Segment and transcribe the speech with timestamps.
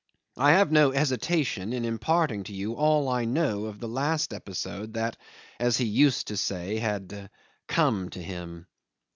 [0.37, 4.93] I have no hesitation in imparting to you all I know of the last episode
[4.93, 5.15] that,
[5.59, 7.29] as he used to say, had
[7.67, 8.65] "come to him."